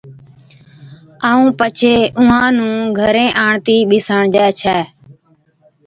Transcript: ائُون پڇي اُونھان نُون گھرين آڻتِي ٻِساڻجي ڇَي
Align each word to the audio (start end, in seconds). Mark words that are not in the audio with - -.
ائُون 1.29 1.49
پڇي 1.59 1.95
اُونھان 2.17 2.49
نُون 2.57 2.75
گھرين 2.99 3.29
آڻتِي 3.45 3.75
ٻِساڻجي 3.89 4.47
ڇَي 4.59 4.79